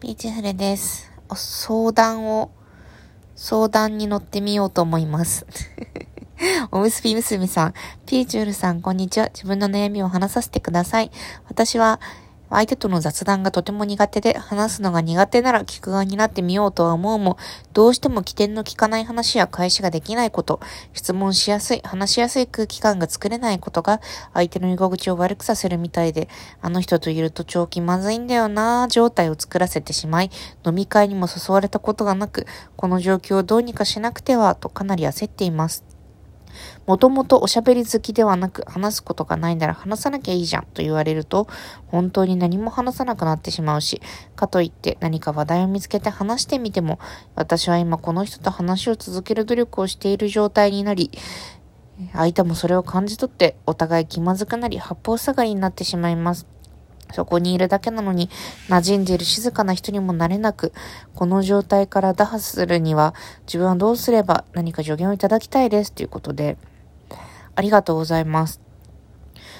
[0.00, 1.12] ピーチフレです。
[1.34, 2.50] 相談を、
[3.36, 5.44] 相談に乗ってみようと思います。
[6.72, 7.74] おむすび娘さん、
[8.06, 9.26] ピーチュールさん、こんにちは。
[9.26, 11.10] 自分の悩みを話させてください。
[11.50, 12.00] 私は、
[12.50, 17.38] 相手との雑談がとても苦手で、話すのが苦手なら聞く側になってみようとは思うも、
[17.72, 20.60] どうしても起点の効かない話や返しができないこと、
[20.92, 24.00] 質問しやすい、話しやすい空気感が作れないことが、
[24.34, 26.28] 相手の居心地を悪くさせるみたいで、
[26.60, 30.30] あの人といると超気まずいんだよなぁ状態を作らせてしまい、
[30.66, 35.89] 飲み会にも誘われたことがなく、この状況をどうにかしなくては、とかなり焦っています。
[36.86, 41.48] もともとおしゃべり好きではなく、話すことがないなら話さなきゃいいじゃんと言われると、
[41.86, 44.00] 本当に何も話さなくなってしまうし、
[44.36, 46.98] かといって何か話題を見つけて話してみても、
[47.34, 51.10] 私は今この人と話を続ける努力をしている状態になり、
[52.12, 56.46] 相手もそれを感じ取って、お互い気まずくなり、八方下がりになってしまいます。
[57.12, 58.28] そこにいるだけなのに、
[58.68, 60.72] 馴染んでいる静かな人にもなれなく、
[61.14, 63.14] この状態から打破するには、
[63.46, 65.92] 自分はどうすれば何か助言をいただきたいです。
[65.92, 66.56] ということで、
[67.54, 68.60] ありがとうございます。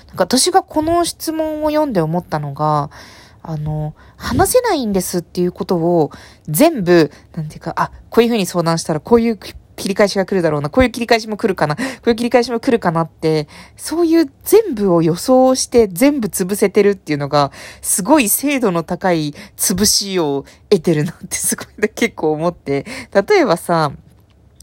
[0.09, 2.91] なんか私がこの質問を読んで思ったのが、
[3.43, 6.11] あの、話せないんですっていうことを
[6.47, 9.39] 全部、なんていうか、あ、こういうふうに相談したらこういう
[9.81, 17.51] 切り返しが来るだろうな、こういう切り返しも来るかな、こういう切り返しも来るかなって、そういう全部を予想して全部潰せてるっていうのが、
[17.81, 23.93] すごい精度の高い潰しを得てるなってすごい 結構思って、例えばさ、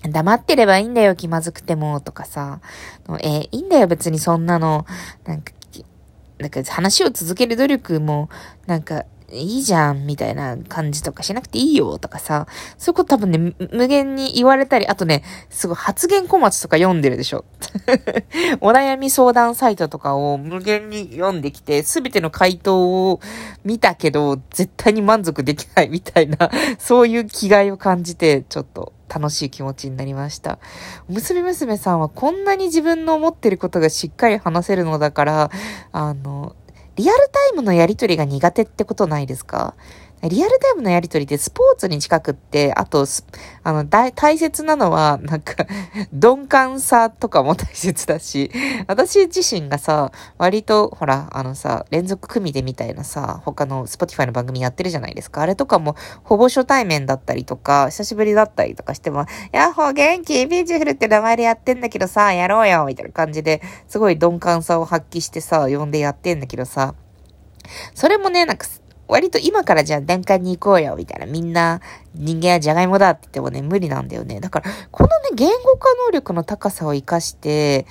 [0.03, 2.59] 黙ってればいいんだよ、気まずくても、とかさ、
[3.21, 4.85] えー、いいんだよ、別にそんなの、
[5.25, 5.51] なんか、
[6.38, 8.29] なんか話を続ける努力も、
[8.67, 12.47] なんか、いいじゃん、みたいな感じとかしなくていいよ、とかさ、
[12.78, 17.44] そういうこと多分ね、無限に言われたり、あとね、すごい発言小松とか読んでるでしょ。
[18.61, 23.19] お悩み相談サイトとかを無限に読んできて、すべての回答を
[23.66, 30.59] 見たけど、絶対に満足できないみたいな、そういう気概を感じて、ちょっと楽しい気持ちになりました。
[31.09, 35.51] 娘娘さんはこんなに自分の思ってることがしっかり話せるのだから、
[35.91, 36.56] あの、
[36.97, 39.75] リアルタイムのやりとりが苦手ってことないですか？
[40.23, 43.05] リアルタイムのやりとりってスポーツに近くって、あと、
[43.63, 45.67] あの、大、大切なのは、なんか、
[46.11, 48.51] 鈍感さとかも大切だし、
[48.88, 55.41] 私自身がさ、割と、ほら、あのさ、連続組でみたいなさ、他の Spotify の番組やってるじゃないですか。
[55.41, 60.47] あれとかも、ほぼ初対面だったりとか、久しぶりだったりとかしても、やっほー元気？
[60.47, 66.95] ビーチフルって名前でやってんだけどさ、やろうよみたいな感じで、すごい鈍感さを発揮してさ、呼んでやってんだけどさ、
[67.94, 68.66] それもね、なんか、
[69.07, 71.25] 割と今からじゃあ段階に行こうよ、みたいな。
[71.25, 71.81] みんな
[72.13, 74.40] 人間はじゃがいもだって言ってもね、無理なんだよね。
[74.40, 77.85] だから、このね、言語化能力の高さを活かして、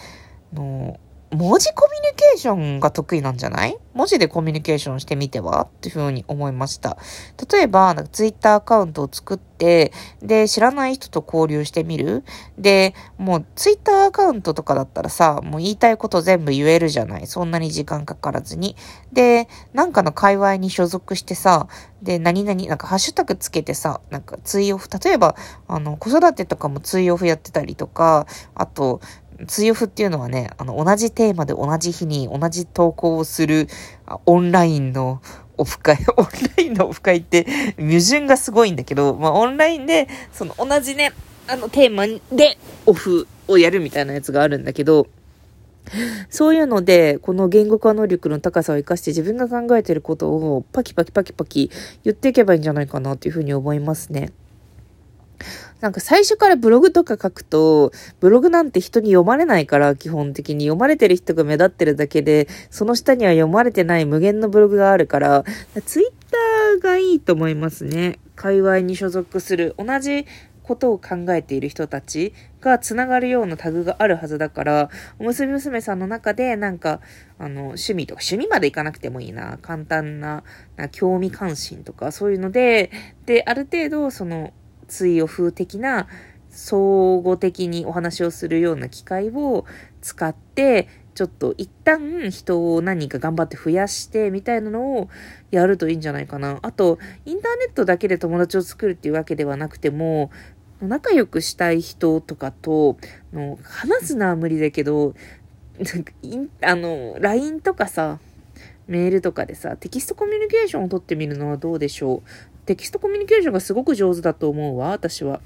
[0.52, 0.98] の、
[1.32, 3.76] 文字コミュニケーションが得意なんじゃない？
[3.94, 5.62] 文字でコミュニケーションしてみては？
[5.62, 6.98] っていうふうに思いました。
[7.50, 9.92] 例えば、ツイッターアカウントを作って、
[10.22, 12.22] で、知らない人と交流してみる？
[12.58, 17.26] で、もうツイッターアカウントとかだったらさ、もう言いたいこと全部言えるじゃない？
[17.26, 18.76] そんなに時間かからずに。
[19.12, 21.66] で、なんかの界隈に所属してさ、
[22.02, 25.34] で、何々、なんかハッシュタグつけてさ、なんかツイオフ、例えば、
[25.66, 29.00] あの、子育てとかもツイオフやってたりとか、あと、
[29.46, 33.68] ツイオフっていうのはね、あの、同じテーマで同じ日に同じ投稿をする
[34.24, 35.20] オンラインの
[35.58, 36.26] オフ会、 オン
[36.56, 37.46] ラインのオフ会って
[37.78, 41.12] 矛盾がすごいんだけど、まあオンラインで、その同じね、
[41.48, 45.06] あのテーマでオフをやるみたいなやつがあるんだけど、
[46.28, 51.70] そういうので、この言語化能力の高さを活かして自分が考えてることをパキパキパキパキ
[52.04, 54.32] 言っていけばいいんじゃないかなっていうふうに思いますね。
[55.80, 65.44] なんか最初からブログとか書くと、ブログなんて人に読まれないから、基本的に読まれてる人が目立ってるだけで、その下には読まれてない無限のブログがあるから、
[65.84, 68.18] ツイッターがいいと思いますね。
[68.34, 70.26] 界隈に所属する、同じ
[70.66, 77.00] ことを考えている人たちが繋がるようなタグがあるはずだから、おむすび娘さんの中でなんか、
[77.38, 80.42] あの、趣味とか、趣味までいかなくてもいいな、簡単な、
[80.76, 82.90] な興味関心とか、そういうので、
[83.26, 84.52] で、ある程度、その、
[84.88, 86.06] 対応風的な
[86.50, 89.66] 相互的にお話をするような機会を
[90.00, 95.08] 使って、ちょっと一旦人を何人か頑張って増やしてみたいなのを
[95.50, 96.58] やるといいんじゃないかな。
[96.62, 100.30] あと、インターネットだけで友達を作るっていうわけではなくても、
[100.80, 102.98] 仲良くしたい人とかと、
[103.32, 105.14] の話すのは無理だけど、
[105.78, 106.12] なんか
[106.62, 108.18] あの、LINE とかさ、
[108.86, 112.55] メールとかでさ、テキストコミュニケーションを取ってみるのはどうでしょう。
[112.66, 115.40] テキストコミュニケーションがすごく上手だと思うわ、私は。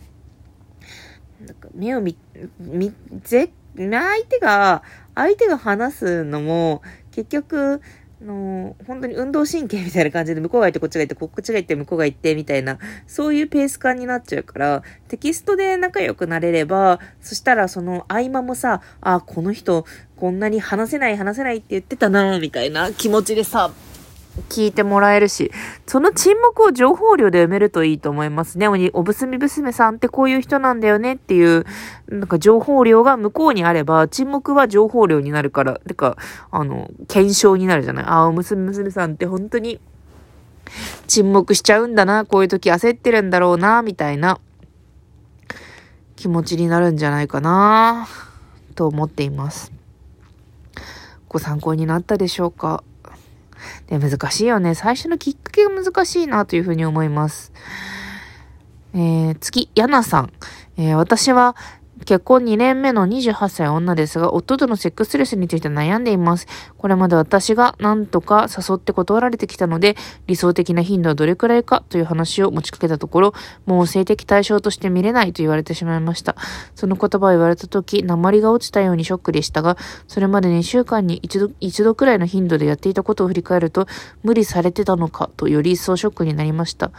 [1.46, 2.16] なんか目を見、
[2.58, 4.82] 見、ぜ、相手が、
[5.14, 6.82] 相手が話すのも、
[7.12, 7.80] 結局、
[8.24, 19.84] の、本当に運動神経みたいな感じで、向こうが行ってこっちが行って、こっちが行って向こうが行って、みたいな、そういうペース感になっちゃうから、テキストで仲良くなれれば、そしたらその合間もさ、あ、この人、
[20.16, 23.72] こんなに話せない話せないって言ってたな、みたいな気持ちでさ、
[24.48, 25.50] 聞いてもらえるし、
[25.86, 28.68] その沈黙を情報量で読めるといいと思いますね。
[28.92, 31.66] おぶすみ娘さんってこういう人なんだよねっていう、
[32.08, 36.16] なんか情報量が向こうにあれば、沈黙は情報量になるから、てか、
[36.50, 38.04] あの、検証になるじゃない。
[38.04, 39.80] ああ、おむすみ娘さんって本当に
[41.08, 44.38] 沈黙しちゃうんだな、こういう時焦ってるんだろうな、みたいな
[46.14, 48.06] 気持ちになるんじゃないかな、
[48.76, 49.72] と思っています。
[51.28, 52.84] ご参考になったでしょうか？
[53.86, 54.74] で、難しいよね。
[54.74, 57.52] 最初のきっかけが難しいなというふうに思います。
[58.94, 60.32] えー、次、ヤナさん。
[60.76, 61.56] えー、私は
[62.04, 66.46] 結婚2年目の28歳女ですが、夫とのセックスレスについて悩んでいます。
[66.76, 73.34] これまで私が何とか誘って断られてきたので、理想的な頻度はどれくらいかという話を持ちかけたところ、
[73.66, 76.36] もう性的対象として見れないと言われてしまいました。
[76.74, 79.76] その言葉を言われた時、鉛が落ちたようにショックでしたが、
[80.08, 83.86] それまで2週間に一度、一度くらいの頻度でやっていたことを振り返ると、
[84.22, 86.90] 無理されてたのかとより一層ショックになりました。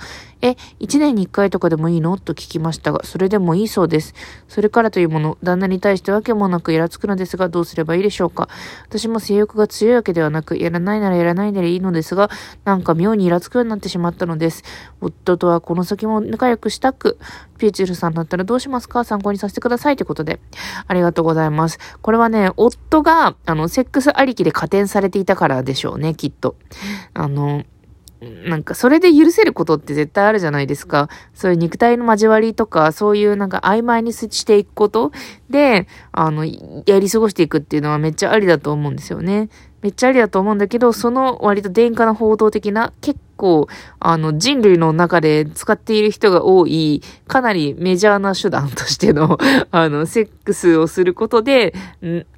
[0.42, 2.18] え、1年に1回とかでもいいの？
[2.18, 4.14] と聞きましたが、それでもいいそうです。
[4.48, 8.50] それからというもの、旦那に対してわけもなくイラつくのですが、どうすればいいでしょうか。
[8.88, 12.30] 私も性欲が強いわけではなく、やらないならやらないならいいのですが、
[12.66, 14.64] なんか妙にイラつくようになってしまったのです。
[15.00, 17.18] 夫とはこの先も仲良くしたく、
[17.58, 19.04] ピーチルさんだったらどうしますか？
[19.04, 20.40] 参考にさせてくださいということで。
[20.88, 21.80] ありがとうございます。
[22.02, 26.56] これはね、夫が、あの、セックスありきで加点されていたからでしょうね、きっと。
[27.14, 27.64] あの、
[28.22, 31.10] なんか、それで許せることって絶対あるじゃないですか。
[31.34, 35.12] そういう肉体の交わりとか、そういうなんか曖昧にしていくこと
[35.50, 39.50] で、あの、やり過ごしていくっていうのはめっちゃありだと思うんですよね。
[39.82, 43.68] めっちゃありだと思うんだけど、その割と殿下の報道的な、結構、
[44.00, 49.40] あの、人類の中で使っている人が多い、かなりメジャーな手段としての
[49.72, 51.74] あの、セックスをすることで、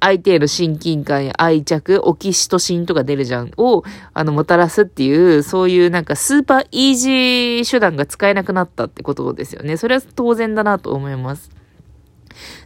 [0.00, 9.76] 相手への親近感や愛着、オキシトシンとか出るじゃん、を、あの、もたらすっていう、そういうなんかスーパーイージー手段が使えなくなったってことですよね。
[9.76, 11.63] それは当然だなと思います。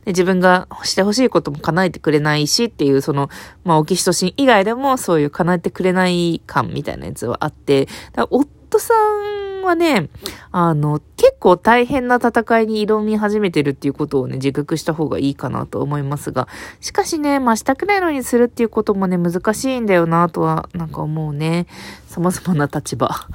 [0.05, 3.29] で自分がしてほしいことも叶えてくれないしっていう、その、
[3.65, 10.09] まあ、オキシトシン以外でもそういう叶えてくれない感みたいなやつはあって、夫さんはね、
[10.51, 16.49] あの、結構大変な戦いに挑み始めてるっていうことをね、自覚した方がいいかなと思いますが、
[16.81, 21.67] しかしね、まあ、したくないのにするっていうこともね、難しいんだよなとは、なんか思うね。
[22.07, 23.11] 様々な立場。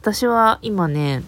[0.00, 1.22] 私は今ね、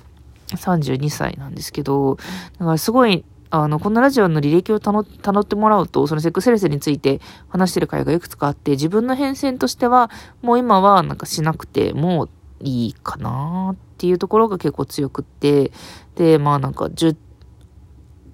[0.51, 2.17] 32歳なんですけど、
[2.59, 10.11] だからすごいあの、このラジオの履歴をたの、たのってもらうと、そのセックスレスについて話してる回がいくつかあって、自分の変遷としては、
[10.43, 12.29] もう今はなんかしなくても
[12.61, 15.73] いいかなっていうところが結構強くって、
[16.17, 17.17] で、まあなんか、じゅ、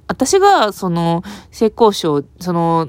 [0.09, 2.89] 私が、その、性交渉、その、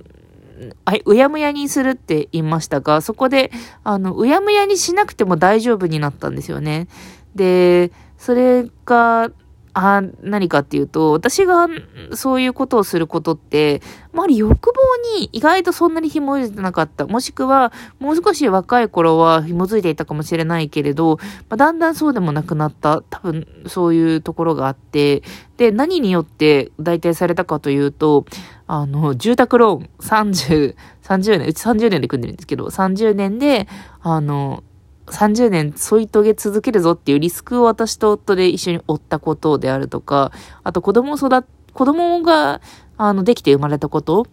[0.86, 3.52] はい、うやむやにするって言いましたが、そこで、
[3.84, 6.88] あの、うやむやにしなくても大丈夫になったんですよね。
[7.36, 9.32] で、それが、
[9.78, 11.68] あ、何かっていうと、私が
[12.14, 13.82] そういうことをすることって、
[14.14, 17.06] まり欲望に意外とそんなに紐づいてなかった。
[17.06, 21.18] もしくは、もう少し若い頃は紐づいていたかもしれないけれど、
[21.50, 23.04] まあ、だんだんそうでもなくなった。
[23.10, 25.24] 多分、そういうところがあって、
[25.58, 28.26] で、何によって代替されたかというと、
[28.68, 33.68] あの、住宅ローン30、30年、うち30年で組んでるんですけど、30年で、
[34.02, 34.64] あの、
[35.08, 40.32] 30年添い遂げ続けるぞっていうリスクを私と夫で一緒に負ったことであるとか、
[40.64, 41.46] あと子供を育
[41.76, 42.62] 子供が、
[42.98, 44.26] あの、できて生まれたこと。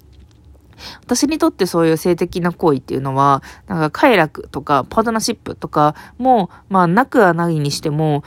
[1.04, 8.22] 私にとってそういう性的な行為っていうのは、なんか快楽とかパートナーシップとかも、まあなくはないにしても、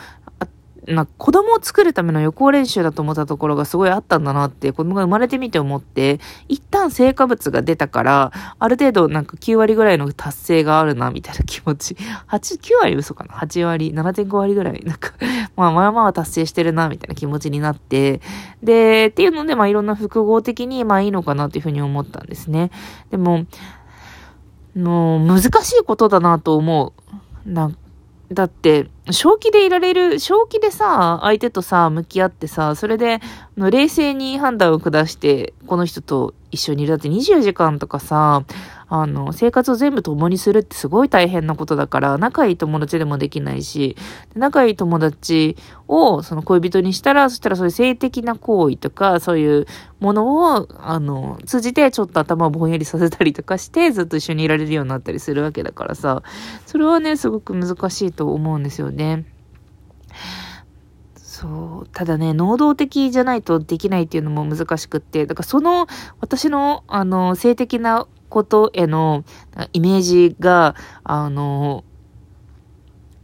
[0.88, 11.96] な子供を作るための予行練習だと思ったところがすごいあったんだなって、子供が生まれてみて思って、一旦成果物が出たから、ある程度なんか9割ぐらいの達成があるな、みたいな気持ち。
[12.28, 15.14] 8、9割嘘かな ?8 割、7.5割ぐらい、なんか
[15.56, 18.22] まあまあまあ達成してるな、みたいな気持ちになって、
[18.62, 22.72] で、っていうので、まあいろんな複合的に、まあいいのかなっていうふうに思ったんですね。
[23.12, 23.46] でも、
[24.76, 26.94] もう難しいことだなと思
[27.46, 27.50] う。
[27.50, 27.78] なん
[28.32, 33.20] だって、正気でいられる、正気でさ、相手とさ、向き合ってさ、それで、
[33.56, 36.94] 冷静に判断を下して、この人と一緒にいる。
[36.94, 38.44] だって24時間とかさ、
[38.88, 43.96] あの、生活を全部共にするってすごい大変なことだから、仲いい友達でもできないし、
[44.36, 49.66] 仲いい友達をその恋人にしたら、そしたらそういう性的な行為とか、そういう
[50.00, 56.22] ものを、あの、通じてちょっと頭をぼんやりさせたりとかして、ずっと一緒にいられるようになったりするわけだからさ、
[56.66, 59.26] それはね、すごく難しいと思うんですよね。
[61.16, 61.88] そう。
[61.92, 65.88] ただね、能動的じゃないとできないっていうのも難しくって、だからその、
[66.22, 69.24] 私の、あの、性的なことへの
[69.74, 71.84] イメージが、あの、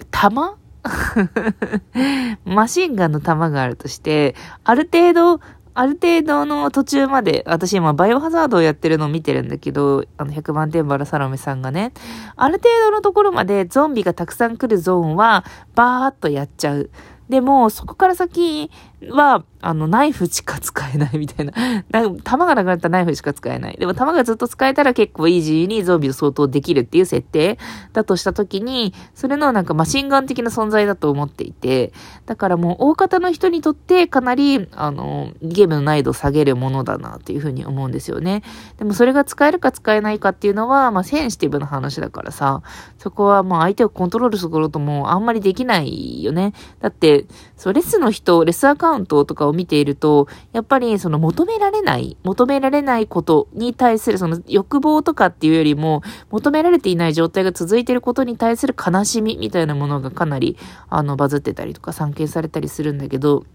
[0.09, 0.57] 弾？
[2.45, 5.39] マシンガンの弾があるとして、ある程度、
[5.73, 11.93] ある程度の途中まで、私今バイオハザードをやってるのを見てるんだけど、あの100万点バラサロメさんがね、
[12.35, 16.89] ある程度のところまでゾンビがたくさん来るゾーンはバーっとやっちゃう。
[17.31, 18.69] でも、そこから先
[19.09, 21.53] は、あの、ナイフしか使えないみたいな。
[21.89, 23.77] な弾がなくなったらナイフしか使えない。
[23.79, 27.57] でも弾がずっと使えたら結構イージーにゾンビを相当できるっていう設定
[27.93, 31.93] だとした時に、それのなんかマシンガン的な存在だと思っていて、
[32.25, 38.43] だからもう大方の人にとってかなり、あの、ゲームの難易度を下げるものだなっていうふうに思うんですよね。
[38.77, 42.61] でもそれが使えるか使えないかっていうのは、まあセンシティブな話だからさ、
[42.97, 46.51] そこはもう相手をコントロールすることもあんまりできないよね。
[46.81, 47.20] だって、
[47.57, 60.57] そう、レスの人、レスアカウントとかを見ていると、やっぱりその求められない、求められないことに対するその欲望とかっていうよりも、求められていない状態が続いていることに対する悲しみみたいなものがかなり、
[60.89, 63.45] あの、バズってたりとか散見されたりするんだけど、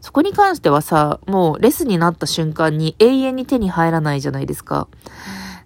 [0.00, 4.88] そこに関してはさ、もうレスになった瞬間に永遠に手に入らないじゃないですか。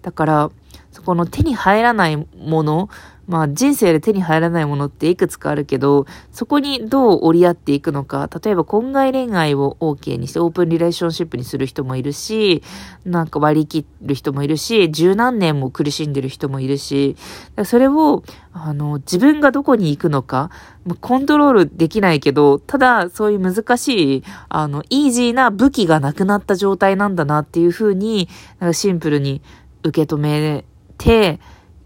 [0.01, 0.51] だから、
[0.91, 2.89] そこの手に入らないもの
[3.27, 12.63] まあ人生で手に入らないものっていくつかあるけど、そこにどう折り合っていくのか、例えば婚外恋愛を OK にしてオープンリレーションシップにする人もいるし、
[13.05, 17.15] なんか割り切る人もいるし、十何年も苦しんでる人もいるし、
[17.63, 20.51] それを、あの、自分がどこに行くのか、
[20.99, 28.27] コントロールできないけど、ただそういう難しい、あの、イージーな武器がなくなった状態なんだなっていうふうに、
[28.73, 29.41] シンプルに
[29.83, 30.65] 受け止め
[30.97, 31.39] て、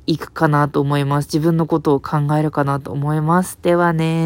[0.08, 1.28] いくかなと思います。
[1.28, 3.60] 自分のことを考えるかなと思います。
[3.62, 4.26] ではね。